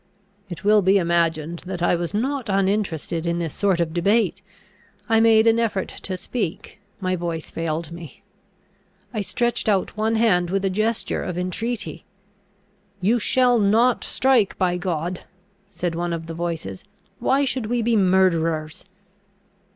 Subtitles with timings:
[0.49, 4.41] It will be imagined that I was not uninterested in this sort of debate.
[5.07, 8.23] I made an effort to speak; my voice failed me.
[9.13, 12.03] I stretched out one hand with a gesture of entreaty.
[12.99, 15.19] "You shall not strike, by God!"
[15.69, 16.83] said one of the voices;
[17.19, 18.85] "why should we be murderers?"